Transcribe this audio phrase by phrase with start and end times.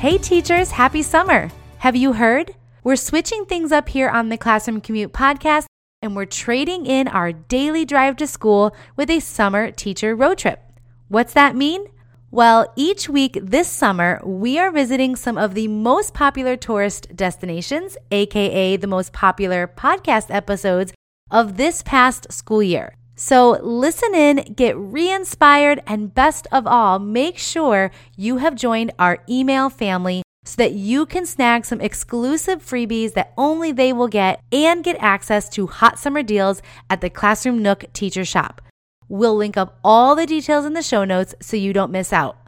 [0.00, 1.50] Hey, teachers, happy summer!
[1.76, 2.54] Have you heard?
[2.82, 5.66] We're switching things up here on the Classroom Commute podcast,
[6.00, 10.62] and we're trading in our daily drive to school with a summer teacher road trip.
[11.08, 11.84] What's that mean?
[12.30, 17.98] Well, each week this summer, we are visiting some of the most popular tourist destinations,
[18.10, 20.94] aka the most popular podcast episodes
[21.30, 22.96] of this past school year.
[23.22, 28.92] So listen in, get re inspired, and best of all, make sure you have joined
[28.98, 34.08] our email family so that you can snag some exclusive freebies that only they will
[34.08, 38.62] get and get access to hot summer deals at the Classroom Nook Teacher Shop.
[39.06, 42.38] We'll link up all the details in the show notes so you don't miss out.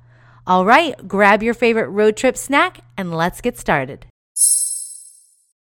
[0.46, 4.06] All right, grab your favorite road trip snack and let's get started.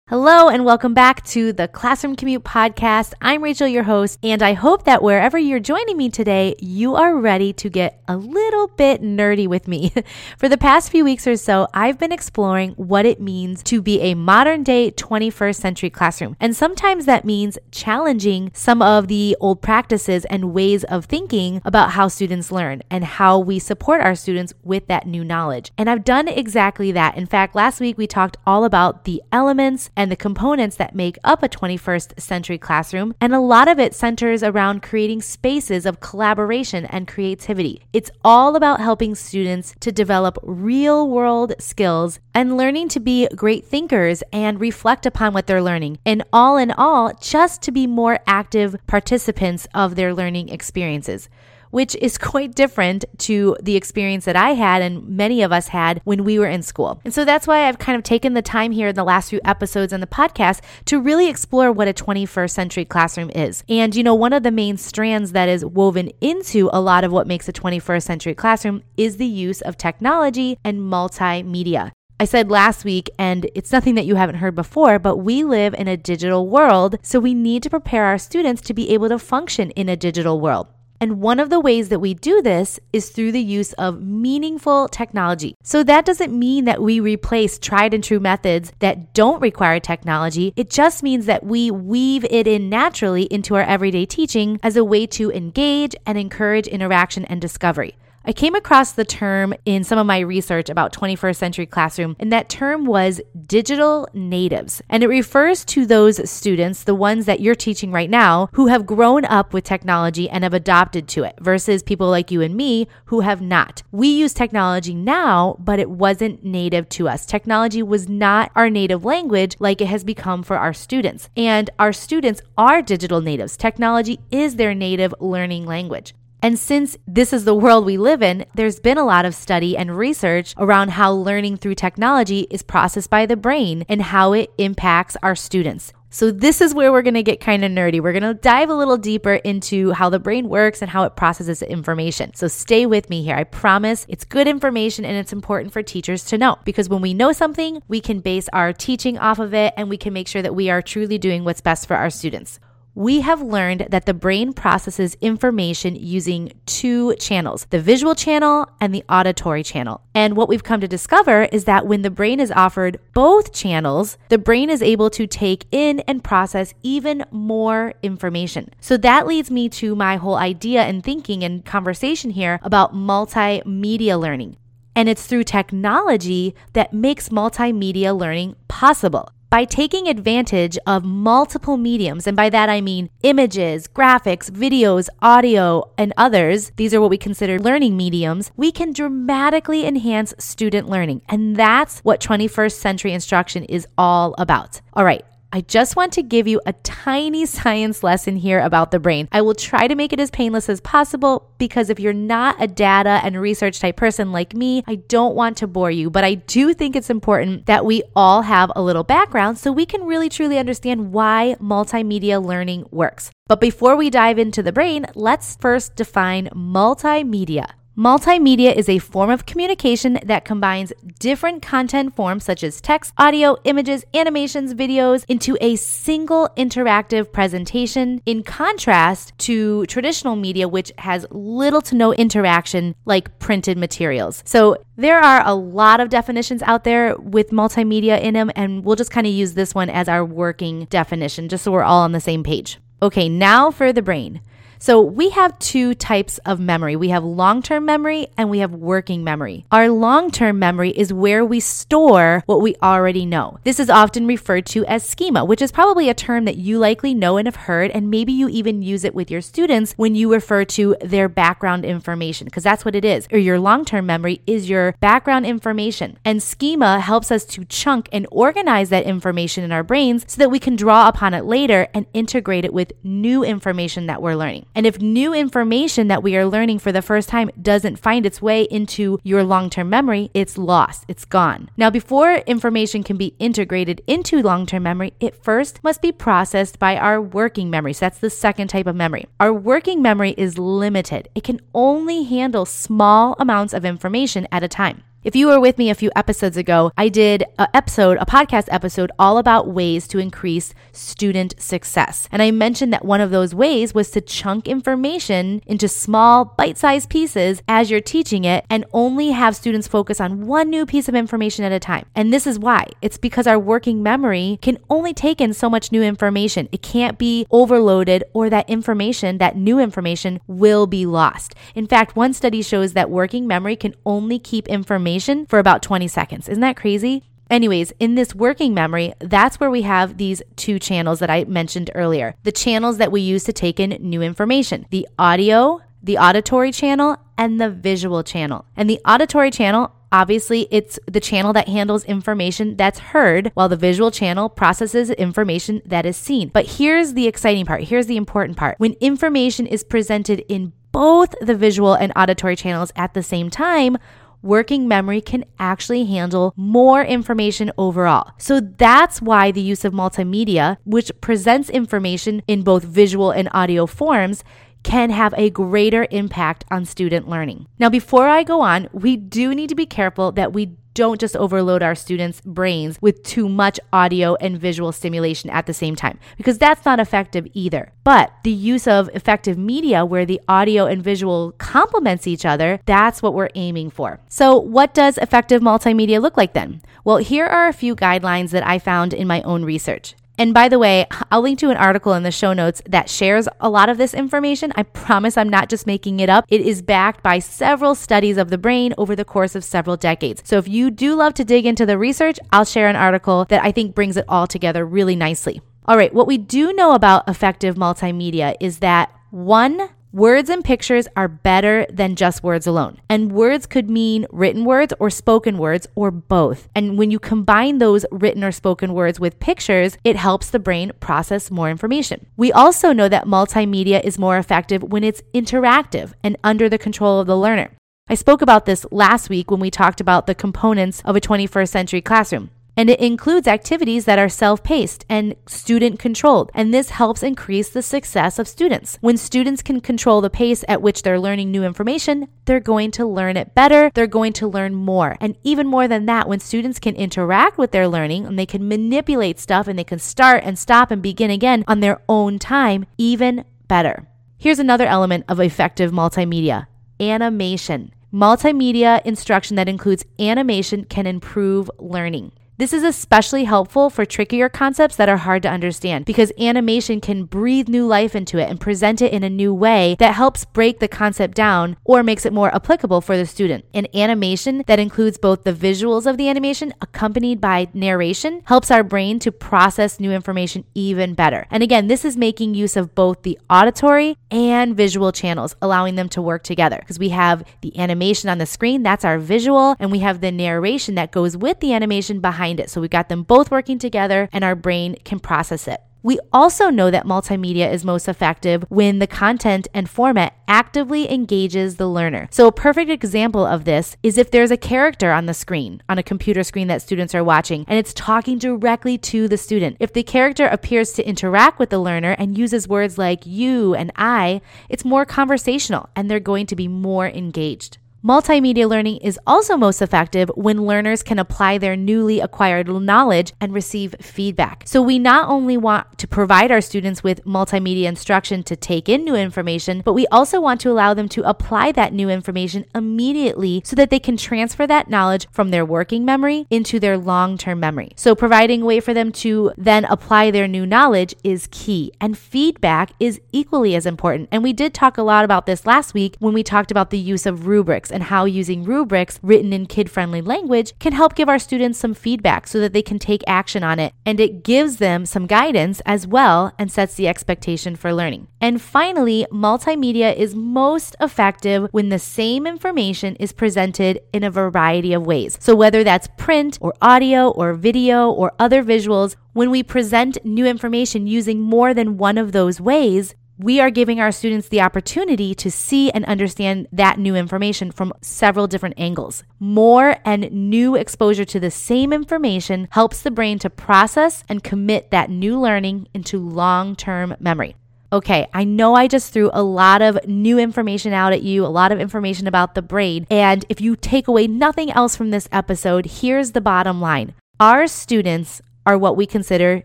[0.10, 3.14] Hello, and welcome back to the Classroom Commute Podcast.
[3.22, 7.16] I'm Rachel, your host, and I hope that wherever you're joining me today, you are
[7.16, 9.94] ready to get a little bit nerdy with me.
[10.40, 14.02] For the past few weeks or so, I've been exploring what it means to be
[14.02, 16.36] a modern day 21st century classroom.
[16.40, 21.92] And sometimes that means challenging some of the old practices and ways of thinking about
[21.92, 25.72] how students learn and how we support our students with that new knowledge.
[25.78, 27.16] And I've done exactly that.
[27.16, 31.18] In fact, last week we talked all about the elements and the components that make
[31.26, 36.00] up a 21st century classroom, and a lot of it centers around creating spaces of
[36.00, 37.82] collaboration and creativity.
[37.92, 43.66] It's all about helping students to develop real world skills and learning to be great
[43.66, 46.00] thinkers and reflect upon what they're learning.
[46.06, 51.28] And all in all, just to be more active participants of their learning experiences
[51.72, 56.02] which is quite different to the experience that I had and many of us had
[56.04, 57.02] when we were in school.
[57.06, 59.40] And so that's why I've kind of taken the time here in the last few
[59.46, 63.64] episodes on the podcast to really explore what a 21st century classroom is.
[63.70, 67.12] And, you know, one of the main strands that is woven into a lot of
[67.12, 71.92] what makes a 21st century classroom is the use of technology and multimedia.
[72.22, 75.74] I said last week, and it's nothing that you haven't heard before, but we live
[75.74, 79.18] in a digital world, so we need to prepare our students to be able to
[79.18, 80.68] function in a digital world.
[81.02, 84.90] And one of the ways that we do this is through the use of meaningful
[84.90, 85.56] technology.
[85.64, 90.54] So that doesn't mean that we replace tried and true methods that don't require technology.
[90.58, 94.84] It just means that we weave it in naturally into our everyday teaching as a
[94.84, 97.96] way to engage and encourage interaction and discovery.
[98.26, 102.32] I came across the term in some of my research about 21st century classroom, and
[102.32, 104.82] that term was digital natives.
[104.90, 108.86] And it refers to those students, the ones that you're teaching right now, who have
[108.86, 112.88] grown up with technology and have adopted to it, versus people like you and me
[113.06, 113.84] who have not.
[113.92, 117.26] We use technology now, but it wasn't native to us.
[117.26, 121.30] Technology was not our native language like it has become for our students.
[121.38, 123.56] And our students are digital natives.
[123.56, 126.14] Technology is their native learning language.
[126.42, 129.76] And since this is the world we live in, there's been a lot of study
[129.76, 134.50] and research around how learning through technology is processed by the brain and how it
[134.58, 135.92] impacts our students.
[136.12, 138.02] So, this is where we're to get kind of nerdy.
[138.02, 141.62] We're to dive a little deeper into how the brain works and how it processes
[141.62, 142.34] information.
[142.34, 143.36] So, stay with me here.
[143.36, 147.14] I promise it's good information and it's important for teachers to know because when we
[147.14, 150.42] know something, we can base our teaching off of it and we can make sure
[150.42, 152.60] that we are truly doing what's best for our students
[153.00, 158.94] we have learned that the brain processes information using two channels the visual channel and
[158.94, 160.02] the auditory channel.
[160.14, 164.18] And what we've come to discover is that when the brain is offered both channels,
[164.28, 168.70] the brain is able to take in and process even more information.
[168.82, 174.20] So that leads me to my whole idea and thinking and conversation here about multimedia
[174.20, 174.58] learning.
[174.94, 182.28] And it's through technology that makes multimedia learning possible by taking advantage of multiple mediums,
[182.28, 187.18] and by that I mean images, graphics, videos, audio, and others, these are what we
[187.18, 191.24] consider learning mediums, we can dramatically enhance student learning.
[191.30, 194.82] And that's what 21st century instruction is all about.
[194.94, 199.00] All right, I just want to give you a tiny science lesson here about the
[199.00, 199.28] brain.
[199.32, 202.68] I will try to make it as painless as possible because if you're not a
[202.68, 206.36] data and research type person like me, I don't want to bore you, but I
[206.36, 210.30] do think it's important that we all have a little background so we can really
[210.30, 213.32] truly understand why multimedia learning works.
[213.48, 217.72] But before we dive into the brain, let's first define multimedia.
[218.00, 223.58] Multimedia is a form of communication that combines different content forms such as text, audio,
[223.66, 231.28] images, animations, videos into a single interactive presentation in contrast to traditional media, which has
[231.30, 234.44] little to no interaction like printed materials.
[234.46, 238.96] So there are a lot of definitions out there with multimedia in them, and we'll
[238.96, 242.14] just kind of use this one as our working definition just so we're all on
[242.14, 242.80] the same page.
[243.02, 244.40] Okay, now for the brain.
[244.82, 246.96] So we have two types of memory.
[246.96, 249.66] We have long-term memory and we have working memory.
[249.74, 253.60] Our long-term memory is where we store what we already know.
[253.66, 257.14] This is often referred to as schema, which is probably a term that you likely
[257.14, 260.32] know and have heard, and maybe you even use it with your students when you
[260.32, 263.28] refer to their background information, because that's what it is.
[263.34, 266.18] Or your long-term memory is your background information.
[266.24, 270.52] And schema helps us to chunk and organize that information in our brains so that
[270.52, 274.68] we can draw upon it later and integrate it with new information that we're learning.
[274.76, 278.42] And if new information that we are learning for the first time doesn't find its
[278.42, 281.70] way into your long term memory, it's lost, it's gone.
[281.78, 286.80] Now, before information can be integrated into long term memory, it first must be processed
[286.80, 287.94] by our working memory.
[287.94, 289.28] So that's the second type of memory.
[289.40, 294.68] Our working memory is limited, it can only handle small amounts of information at a
[294.68, 295.04] time.
[295.22, 298.70] If you were with me a few episodes ago, I did an episode, a podcast
[298.72, 302.30] episode, all about ways to increase student success.
[302.32, 306.78] And I mentioned that one of those ways was to chunk information into small, bite
[306.78, 311.10] sized pieces as you're teaching it and only have students focus on one new piece
[311.10, 312.06] of information at a time.
[312.16, 315.92] And this is why it's because our working memory can only take in so much
[315.92, 316.70] new information.
[316.72, 321.56] It can't be overloaded, or that information, that new information, will be lost.
[321.76, 325.82] In fact, one study shows that working memory can only keep information information for about
[325.82, 326.48] 20 seconds.
[326.48, 327.24] Isn't that crazy?
[327.50, 331.90] Anyways, in this working memory, that's where we have these two channels that I mentioned
[331.96, 332.36] earlier.
[332.44, 337.18] The channels that we use to take in new information the audio, the auditory channel,
[337.38, 338.66] and the visual channel.
[338.78, 343.76] And the auditory channel, obviously, it's the channel that handles information that's heard, while the
[343.76, 346.50] visual channel processes information that is seen.
[346.50, 348.76] But here's the exciting part here's the important part.
[348.78, 353.98] When information is presented in both the visual and auditory channels at the same time,
[354.42, 358.32] working memory can actually handle more information overall.
[358.38, 363.86] So that's why the use of multimedia, which presents information in both visual and audio
[363.86, 364.44] forms,
[364.84, 367.68] can have a greater impact on student learning.
[367.80, 371.36] Now, before I go on, we do need to be careful that we don't just
[371.36, 376.20] overload our students' brains with too much audio and visual stimulation at the same time,
[376.38, 377.92] because that's not effective either.
[378.04, 383.22] But the use of effective media where the audio and visual complements each other, that's
[383.22, 384.20] what we're aiming for.
[384.28, 386.82] So, what does effective multimedia look like then?
[387.04, 390.16] Well, here are a few guidelines that I found in my own research.
[390.40, 393.50] And by the way, I'll link to an article in the show notes that shares
[393.60, 394.72] a lot of this information.
[394.78, 396.46] I promise I'm not just making it up.
[396.48, 400.42] It is backed by several studies of the brain over the course of several decades.
[400.46, 403.66] So if you do love to dig into the research, I'll share an article that
[403.66, 405.62] I think brings it all together really nicely.
[405.86, 411.08] All right, what we do know about effective multimedia is that one, Words and pictures
[411.16, 413.00] are better than just words alone.
[413.12, 416.68] And words could mean written words or spoken words or both.
[416.74, 420.94] And when you combine those written or spoken words with pictures, it helps the brain
[421.00, 422.26] process more information.
[422.38, 427.20] We also know that multimedia is more effective when it's interactive and under the control
[427.20, 427.70] of the learner.
[428.08, 431.70] I spoke about this last week when we talked about the components of a 21st
[431.70, 436.50] century classroom and it includes activities that are self paced and student controlled.
[436.54, 438.98] And this helps increase the success of students.
[439.02, 443.06] When students can control the pace at which they're learning new information, they're going to
[443.06, 445.18] learn it better, they're going to learn more.
[445.20, 448.66] And even more than that, when students can interact with their learning and they can
[448.66, 452.86] manipulate stuff and they can start and stop and begin again on their own time,
[452.98, 454.08] even better.
[454.38, 457.92] Here's another element of effective multimedia animation.
[458.14, 462.32] Multimedia instruction that includes animation can improve learning.
[462.60, 467.24] This is especially helpful for trickier concepts that are hard to understand because animation can
[467.24, 470.80] breathe new life into it and present it in a new way that helps break
[470.80, 473.64] the concept down or makes it more applicable for the student.
[473.74, 478.84] An animation that includes both the visuals of the animation accompanied by narration helps our
[478.84, 481.48] brain to process new information even better.
[481.50, 486.10] And again, this is making use of both the auditory and visual channels, allowing them
[486.10, 489.94] to work together because we have the animation on the screen, that's our visual, and
[489.94, 492.70] we have the narration that goes with the animation behind behind it.
[492.70, 495.82] So we got them both working together and our brain can process it.
[496.02, 501.76] We also know that multimedia is most effective when the content and format actively engages
[501.76, 502.30] the learner.
[502.32, 505.98] So, a perfect example of this is if there's a character on the screen, on
[505.98, 509.76] a computer screen that students are watching, and it's talking directly to the student.
[509.82, 513.92] If the character appears to interact with the learner and uses words like you and
[513.98, 514.40] I,
[514.70, 517.78] it's more conversational and they're going to be more engaged.
[518.02, 523.54] Multimedia learning is also most effective when learners can apply their newly acquired knowledge and
[523.54, 524.64] receive feedback.
[524.66, 529.04] So, we not only want to provide our students with multimedia instruction to take in
[529.04, 533.62] new information, but we also want to allow them to apply that new information immediately
[533.66, 537.60] so that they can transfer that knowledge from their working memory into their long term
[537.60, 537.92] memory.
[537.98, 542.18] So, providing a way for them to then apply their new knowledge is key, and
[542.18, 544.30] feedback is equally as important.
[544.32, 546.98] And we did talk a lot about this last week when we talked about the
[546.98, 551.16] use of rubrics rubrics and how using rubrics written in kid friendly language can help
[551.16, 553.94] give our students some feedback so that they can take action on it.
[554.06, 558.28] And it gives them some guidance as well and sets the expectation for learning.
[558.42, 564.94] And finally, multimedia is most effective when the same information is presented in a variety
[564.96, 565.38] of ways.
[565.40, 570.46] So whether that's print or audio or video or other visuals, when we present new
[570.46, 575.34] information using more than one of those ways, we are giving our students the opportunity
[575.34, 579.24] to see and understand that new information from several different angles.
[579.40, 584.92] More and new exposure to the same information helps the brain to process and commit
[584.92, 587.56] that new learning into long term memory.
[587.94, 591.48] Okay, I know I just threw a lot of new information out at you, a
[591.48, 593.08] lot of information about the brain.
[593.10, 597.16] And if you take away nothing else from this episode, here's the bottom line.
[597.40, 599.64] Our students are what we consider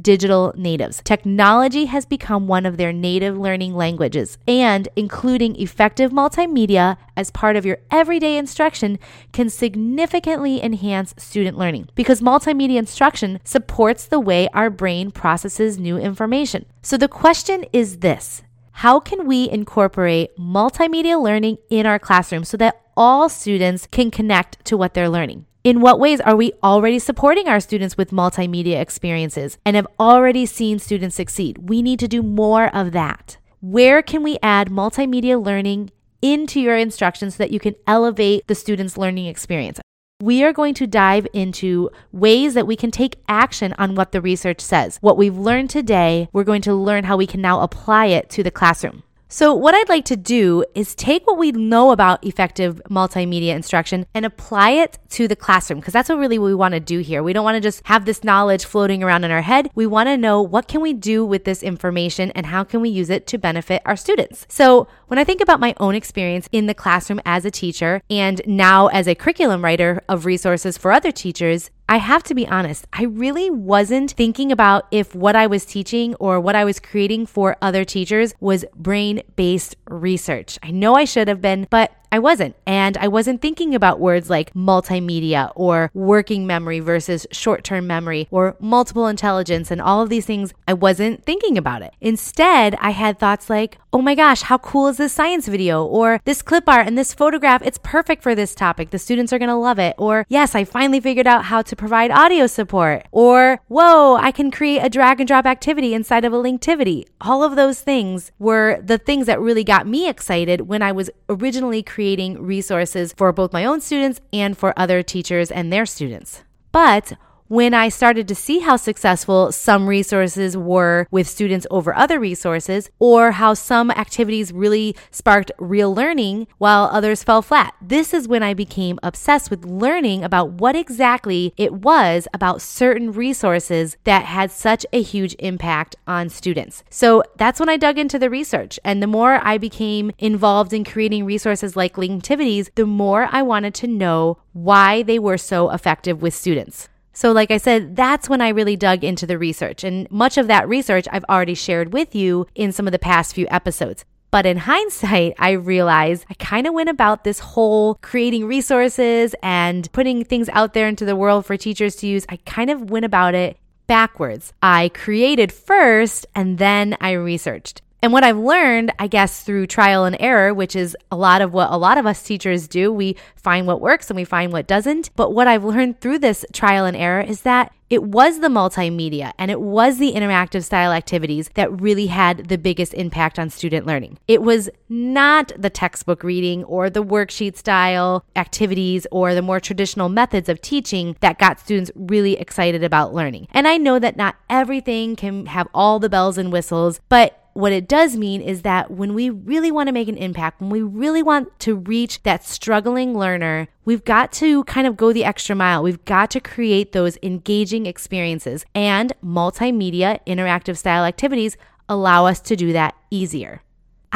[0.00, 1.02] digital natives.
[1.02, 7.56] Technology has become one of their native learning languages, and including effective multimedia as part
[7.56, 8.96] of your everyday instruction
[9.32, 15.98] can significantly enhance student learning because multimedia instruction supports the way our brain processes new
[15.98, 16.64] information.
[16.80, 22.56] So the question is this how can we incorporate multimedia learning in our classroom so
[22.58, 25.46] that all students can connect to what they're learning?
[25.66, 30.46] In what ways are we already supporting our students with multimedia experiences and have already
[30.46, 31.68] seen students succeed?
[31.68, 33.38] We need to do more of that.
[33.60, 35.90] Where can we add multimedia learning
[36.22, 39.80] into your instruction so that you can elevate the student's learning experience?
[40.22, 44.20] We are going to dive into ways that we can take action on what the
[44.20, 44.98] research says.
[45.00, 48.44] What we've learned today, we're going to learn how we can now apply it to
[48.44, 49.02] the classroom.
[49.28, 54.06] So, what I'd like to do is take what we know about effective multimedia instruction
[54.14, 57.24] and apply it to the classroom because that's what really we want to do here.
[57.24, 59.68] We don't want to just have this knowledge floating around in our head.
[59.74, 62.88] We want to know what can we do with this information and how can we
[62.88, 64.46] use it to benefit our students.
[64.48, 68.40] So, when I think about my own experience in the classroom as a teacher and
[68.46, 72.86] now as a curriculum writer of resources for other teachers, I have to be honest,
[72.92, 77.26] I really wasn't thinking about if what I was teaching or what I was creating
[77.26, 80.58] for other teachers was brain based research.
[80.64, 82.56] I know I should have been, but I wasn't.
[82.66, 88.26] And I wasn't thinking about words like multimedia or working memory versus short term memory
[88.30, 90.54] or multiple intelligence and all of these things.
[90.66, 91.92] I wasn't thinking about it.
[92.00, 95.84] Instead, I had thoughts like, oh my gosh, how cool is this science video?
[95.84, 98.88] Or this clip art and this photograph, it's perfect for this topic.
[98.88, 99.94] The students are going to love it.
[99.98, 103.06] Or yes, I finally figured out how to provide audio support.
[103.12, 107.04] Or whoa, I can create a drag and drop activity inside of a Linktivity.
[107.20, 111.10] All of those things were the things that really got me excited when I was
[111.28, 115.84] originally creating creating resources for both my own students and for other teachers and their
[115.84, 116.44] students.
[116.70, 117.14] But
[117.48, 122.90] when I started to see how successful some resources were with students over other resources,
[122.98, 127.74] or how some activities really sparked real learning while others fell flat.
[127.80, 133.12] This is when I became obsessed with learning about what exactly it was about certain
[133.12, 136.82] resources that had such a huge impact on students.
[136.90, 138.78] So that's when I dug into the research.
[138.84, 143.74] And the more I became involved in creating resources like Linktivities, the more I wanted
[143.74, 146.88] to know why they were so effective with students.
[147.16, 149.84] So, like I said, that's when I really dug into the research.
[149.84, 153.34] And much of that research I've already shared with you in some of the past
[153.34, 154.04] few episodes.
[154.30, 159.90] But in hindsight, I realized I kind of went about this whole creating resources and
[159.92, 162.26] putting things out there into the world for teachers to use.
[162.28, 163.56] I kind of went about it
[163.86, 164.52] backwards.
[164.60, 167.80] I created first and then I researched.
[168.02, 171.52] And what I've learned, I guess, through trial and error, which is a lot of
[171.52, 174.66] what a lot of us teachers do, we find what works and we find what
[174.66, 175.10] doesn't.
[175.16, 179.32] But what I've learned through this trial and error is that it was the multimedia
[179.38, 183.86] and it was the interactive style activities that really had the biggest impact on student
[183.86, 184.18] learning.
[184.26, 190.08] It was not the textbook reading or the worksheet style activities or the more traditional
[190.08, 193.46] methods of teaching that got students really excited about learning.
[193.52, 197.72] And I know that not everything can have all the bells and whistles, but what
[197.72, 200.82] it does mean is that when we really want to make an impact, when we
[200.82, 205.56] really want to reach that struggling learner, we've got to kind of go the extra
[205.56, 205.82] mile.
[205.82, 211.56] We've got to create those engaging experiences, and multimedia interactive style activities
[211.88, 213.62] allow us to do that easier.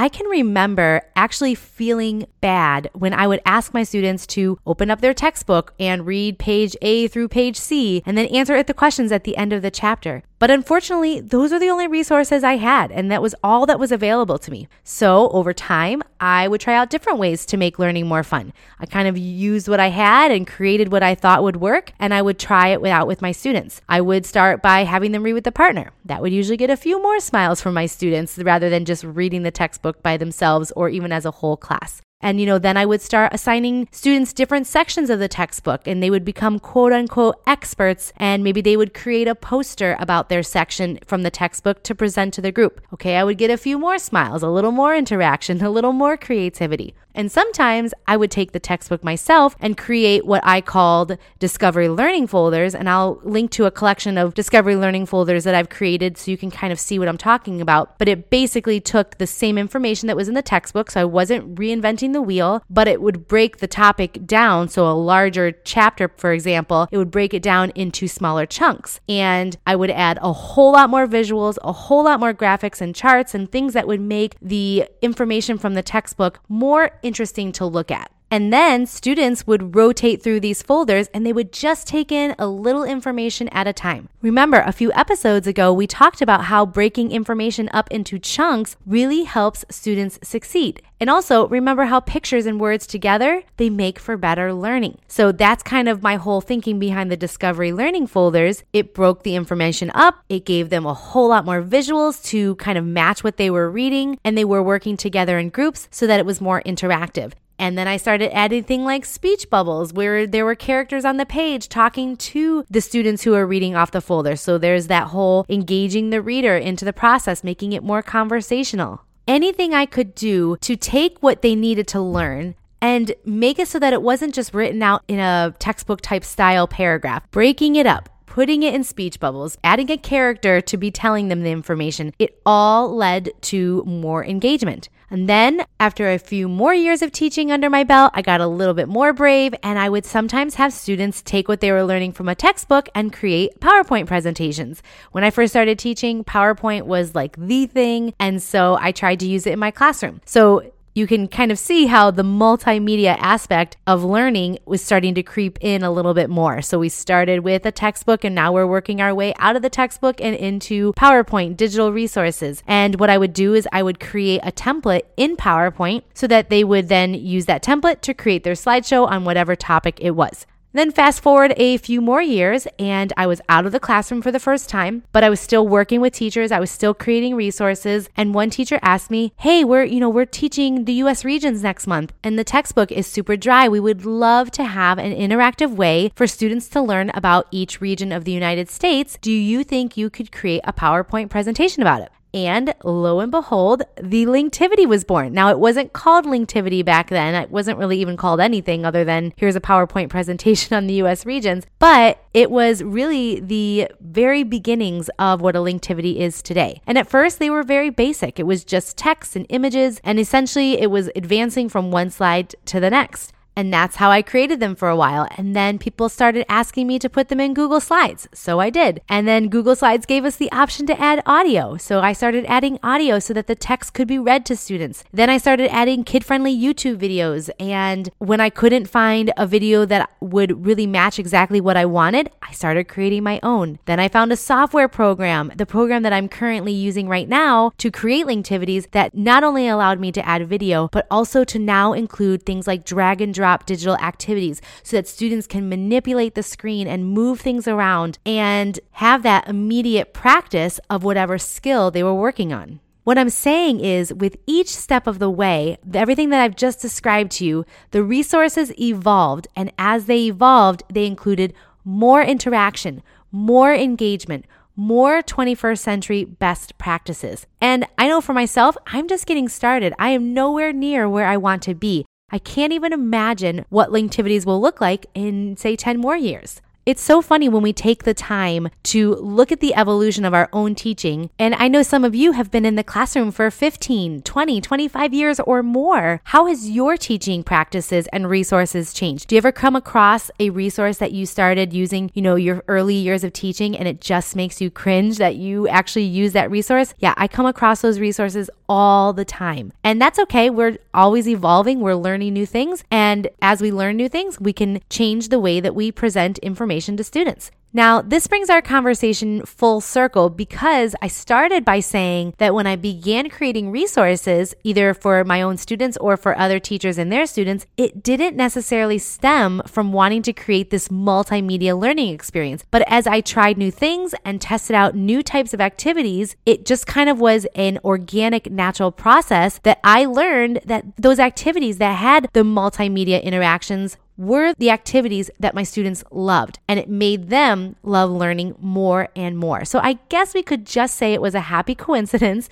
[0.00, 5.02] I can remember actually feeling bad when I would ask my students to open up
[5.02, 9.25] their textbook and read page A through page C and then answer the questions at
[9.25, 10.23] the end of the chapter.
[10.38, 13.92] But unfortunately, those are the only resources I had, and that was all that was
[13.92, 14.69] available to me.
[14.83, 18.54] So over time, I would try out different ways to make learning more fun.
[18.78, 22.14] I kind of used what I had and created what I thought would work, and
[22.14, 23.83] I would try it out with my students.
[23.87, 25.90] I would start by having them read with a partner.
[26.07, 29.42] That would usually get a few more smiles from my students rather than just reading
[29.42, 32.02] the textbook by themselves or even as a whole class.
[32.23, 36.02] And, you know, then I would start assigning students different sections of the textbook and
[36.02, 38.12] they would become quote unquote experts.
[38.16, 42.35] And maybe they would create a poster about their section from the textbook to present
[42.35, 42.82] to the group.
[42.92, 46.16] Okay, I would get a few more smiles, a little more interaction, a little more
[46.16, 46.94] creativity.
[47.14, 52.26] And sometimes I would take the textbook myself and create what I called discovery learning
[52.29, 52.75] folders.
[52.75, 56.37] And I'll link to a collection of discovery learning folders that I've created so you
[56.37, 57.99] can kind of see what I'm talking about.
[57.99, 60.90] But it basically took the same information that was in the textbook.
[60.90, 64.69] So I wasn't reinventing the wheel, but it would break the topic down.
[64.69, 69.00] So a larger chapter, for example, it would break it down into smaller chunks.
[69.09, 72.95] And I would add a whole lot more visuals, a whole lot more graphics and
[72.95, 77.90] charts and things that would make the information from the textbook more interesting to look
[77.90, 78.11] at.
[78.31, 82.47] And then students would rotate through these folders and they would just take in a
[82.47, 84.09] little information at a time.
[84.23, 89.25] Remember, a few episodes ago, we talked about how breaking information up into chunks really
[89.25, 90.83] helps students succeed.
[91.01, 94.99] And also remember how pictures and words together, they make for better learning.
[95.09, 98.63] So that's kind of my whole thinking behind the discovery learning folders.
[98.73, 100.23] It broke the information up.
[100.29, 103.71] It gave them a whole lot more visuals to kind of match what they were
[103.71, 107.33] reading and they were working together in groups so that it was more interactive.
[107.61, 111.26] And then I started adding things like speech bubbles where there were characters on the
[111.26, 114.35] page talking to the students who are reading off the folder.
[114.35, 119.05] So there's that whole engaging the reader into the process, making it more conversational.
[119.29, 123.79] Anything I could do to take what they needed to learn and make it so
[123.79, 128.09] that it wasn't just written out in a textbook type style paragraph, breaking it up,
[128.25, 132.40] putting it in speech bubbles, adding a character to be telling them the information, it
[132.46, 134.88] all led to more engagement.
[135.11, 138.46] And then, after a few more years of teaching under my belt, I got a
[138.46, 142.12] little bit more brave, and I would sometimes have students take what they were learning
[142.12, 144.83] from a textbook and create PowerPoint presentations.
[145.11, 149.27] When I first started teaching, PowerPoint was like the thing, and so I tried to
[149.27, 150.20] use it in my classroom.
[150.27, 155.22] So, you can kind of see how the multimedia aspect of learning was starting to
[155.22, 156.62] creep in a little bit more.
[156.62, 159.70] So we started with a textbook and now we're working our way out of the
[159.70, 162.62] textbook and into PowerPoint, digital resources.
[162.66, 166.50] And what I would do is I would create a template in PowerPoint so that
[166.50, 170.46] they would then use that template to create their slideshow on whatever topic it was.
[170.72, 174.30] Then fast forward a few more years, and I was out of the classroom for
[174.30, 176.52] the first time, but I was still working with teachers.
[176.52, 178.09] I was still creating resources.
[178.16, 181.88] And one teacher asked me, Hey, we're, you know, we're teaching the US regions next
[181.88, 183.68] month, and the textbook is super dry.
[183.68, 188.12] We would love to have an interactive way for students to learn about each region
[188.12, 189.18] of the United States.
[189.20, 192.12] Do you think you could create a PowerPoint presentation about it?
[192.33, 195.33] And lo and behold, the Linktivity was born.
[195.33, 197.35] Now, it wasn't called Linktivity back then.
[197.35, 201.27] It wasn't really even called anything other than here's a PowerPoint presentation on the US
[201.27, 201.66] regions.
[201.79, 206.81] But it was really the very beginnings of what a Linktivity is today.
[206.87, 208.38] And at first, they were very basic.
[208.38, 212.81] It was just text and images, and essentially, it was advancing from one slide to
[212.81, 213.33] the next.
[213.61, 215.29] And that's how I created them for a while.
[215.37, 218.27] And then people started asking me to put them in Google Slides.
[218.33, 219.03] So I did.
[219.07, 221.77] And then Google Slides gave us the option to add audio.
[221.77, 225.05] So I started adding audio so that the text could be read to students.
[225.12, 227.51] Then I started adding kid friendly YouTube videos.
[227.61, 232.31] And when I couldn't find a video that would really match exactly what I wanted,
[232.40, 233.79] I started creating my own.
[233.85, 237.90] Then I found a software program, the program that I'm currently using right now to
[237.90, 242.46] create Linktivities that not only allowed me to add video, but also to now include
[242.46, 247.07] things like drag and drop digital activities so that students can manipulate the screen and
[247.07, 252.81] move things around and have that immediate practice of whatever skill they were working on.
[253.03, 257.33] What I'm saying is, with each step of the way, everything that I've just described
[257.33, 259.49] to you, the resources evolved.
[259.57, 264.45] And as they evolved, they included more interaction, more engagement,
[264.77, 267.47] more 21st century best practices.
[267.61, 269.95] And I know for myself, I'm just getting started.
[269.99, 272.07] I am nowhere near where I want to be.
[272.33, 276.61] I can't even imagine what Linktivities will look like in, say, 10 more years.
[276.87, 280.49] It's so funny when we take the time to look at the evolution of our
[280.51, 281.29] own teaching.
[281.38, 285.12] And I know some of you have been in the classroom for 15, 20, 25
[285.12, 286.23] years or more.
[286.25, 289.29] How has your teaching practices and resources changed?
[289.29, 292.95] Do you ever come across a resource that you started using, you know, your early
[292.95, 296.95] years of teaching and it just makes you cringe that you actually use that resource?
[296.99, 299.73] Yeah, I come across those resources all the time.
[299.85, 300.49] And that's okay.
[300.49, 302.85] We're always evolving, we're learning new things.
[302.90, 306.71] And as we learn new things, we can change the way that we present information
[306.81, 307.51] information to students.
[307.73, 312.75] Now, this brings our conversation full circle because I started by saying that when I
[312.75, 317.66] began creating resources, either for my own students or for other teachers and their students,
[317.77, 322.64] it didn't necessarily stem from wanting to create this multimedia learning experience.
[322.73, 326.88] But as I tried new things and tested out new types of activities, it just
[326.88, 332.29] kind of was an organic, natural process that I learned that those activities that had
[332.33, 338.11] the multimedia interactions were the activities that my students loved, and it made them love
[338.11, 339.64] learning more and more.
[339.64, 342.48] So I guess we could just say it was a happy coincidence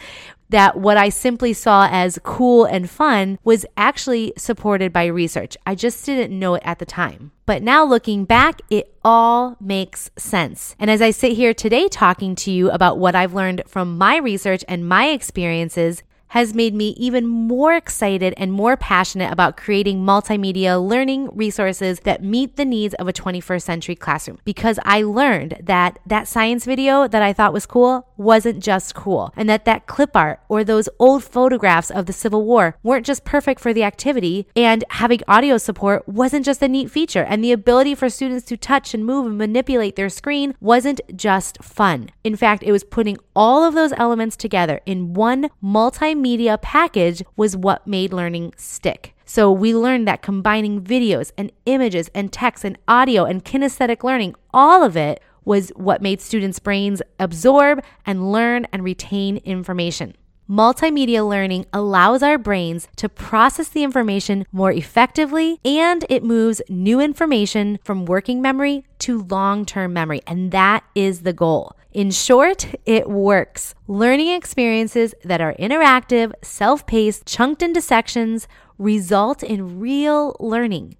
[0.48, 5.58] that what I simply saw as cool and fun was actually supported by research.
[5.66, 7.32] I just didn't know it at the time.
[7.44, 10.74] But now looking back, it all makes sense.
[10.78, 14.16] And as I sit here today talking to you about what I've learned from my
[14.16, 20.04] research and my experiences, has made me even more excited and more passionate about creating
[20.04, 25.58] multimedia learning resources that meet the needs of a 21st century classroom because I learned
[25.62, 29.86] that that science video that I thought was cool wasn't just cool and that that
[29.86, 33.84] clip art or those old photographs of the Civil War weren't just perfect for the
[33.84, 38.44] activity and having audio support wasn't just a neat feature and the ability for students
[38.46, 42.10] to touch and move and manipulate their screen wasn't just fun.
[42.24, 47.22] In fact, it was putting all of those elements together in one multi multimedia package
[47.36, 49.14] was what made learning stick.
[49.24, 54.34] So we learned that combining videos and images and text and audio and kinesthetic learning,
[54.52, 60.14] all of it was what made students' brains absorb and learn and retain information.
[60.50, 67.00] Multimedia learning allows our brains to process the information more effectively and it moves new
[67.00, 70.22] information from working memory to long term memory.
[70.26, 71.76] And that is the goal.
[71.92, 73.74] In short, it works.
[73.86, 80.96] Learning experiences that are interactive, self paced, chunked into sections result in real learning.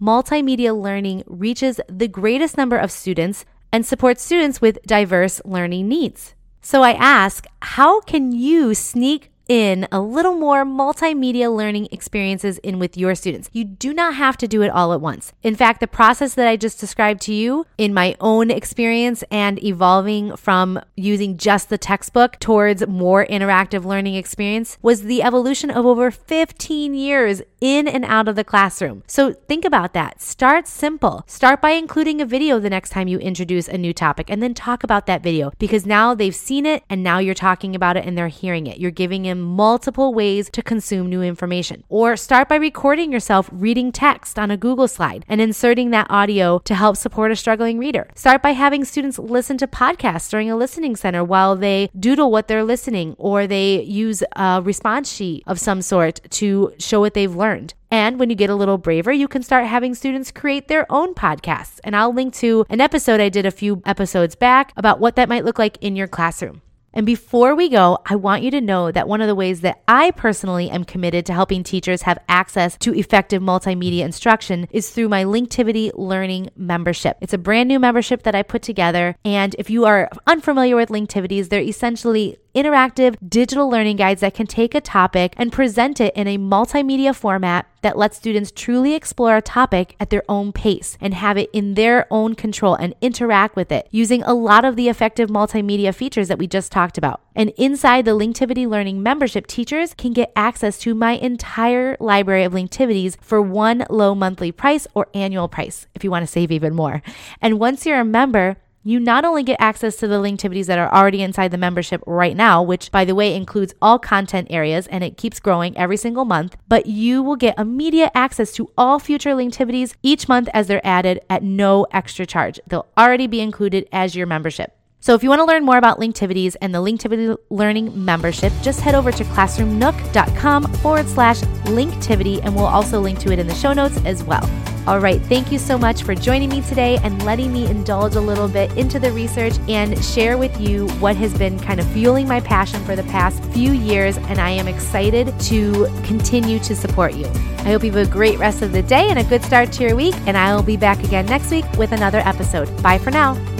[0.00, 6.33] Multimedia learning reaches the greatest number of students and supports students with diverse learning needs.
[6.64, 12.78] So I ask, how can you sneak in a little more multimedia learning experiences in
[12.78, 13.50] with your students.
[13.52, 15.32] You do not have to do it all at once.
[15.42, 19.62] In fact, the process that I just described to you in my own experience and
[19.62, 25.84] evolving from using just the textbook towards more interactive learning experience was the evolution of
[25.84, 29.02] over 15 years in and out of the classroom.
[29.06, 30.20] So think about that.
[30.20, 31.24] Start simple.
[31.26, 34.54] Start by including a video the next time you introduce a new topic and then
[34.54, 38.04] talk about that video because now they've seen it and now you're talking about it
[38.04, 38.78] and they're hearing it.
[38.78, 41.84] You're giving them multiple ways to consume new information.
[41.88, 46.58] Or start by recording yourself reading text on a Google slide and inserting that audio
[46.60, 48.08] to help support a struggling reader.
[48.14, 52.48] Start by having students listen to podcasts during a listening center while they doodle what
[52.48, 57.34] they're listening or they use a response sheet of some sort to show what they've
[57.34, 57.74] learned.
[57.90, 61.14] And when you get a little braver, you can start having students create their own
[61.14, 61.78] podcasts.
[61.84, 65.28] And I'll link to an episode I did a few episodes back about what that
[65.28, 66.60] might look like in your classroom.
[66.94, 69.82] And before we go, I want you to know that one of the ways that
[69.88, 75.08] I personally am committed to helping teachers have access to effective multimedia instruction is through
[75.08, 77.16] my Linktivity Learning membership.
[77.20, 79.16] It's a brand new membership that I put together.
[79.24, 84.46] And if you are unfamiliar with Linktivities, they're essentially interactive digital learning guides that can
[84.46, 89.36] take a topic and present it in a multimedia format that lets students truly explore
[89.36, 93.56] a topic at their own pace and have it in their own control and interact
[93.56, 97.22] with it using a lot of the effective multimedia features that we just talked about.
[97.34, 102.52] And inside the Linktivity Learning membership, teachers can get access to my entire library of
[102.52, 106.74] Linktivities for one low monthly price or annual price if you want to save even
[106.74, 107.02] more.
[107.40, 110.92] And once you're a member, you not only get access to the Linktivities that are
[110.92, 115.02] already inside the membership right now, which by the way includes all content areas and
[115.02, 119.30] it keeps growing every single month, but you will get immediate access to all future
[119.30, 122.60] Linktivities each month as they're added at no extra charge.
[122.66, 124.76] They'll already be included as your membership.
[125.04, 128.80] So if you want to learn more about Linktivities and the Linktivity Learning membership, just
[128.80, 133.54] head over to classroomnook.com forward slash Linktivity and we'll also link to it in the
[133.54, 134.48] show notes as well.
[134.86, 138.20] All right, thank you so much for joining me today and letting me indulge a
[138.20, 142.26] little bit into the research and share with you what has been kind of fueling
[142.26, 144.16] my passion for the past few years.
[144.16, 147.26] And I am excited to continue to support you.
[147.58, 149.84] I hope you have a great rest of the day and a good start to
[149.84, 150.14] your week.
[150.26, 152.74] And I will be back again next week with another episode.
[152.82, 153.53] Bye for now.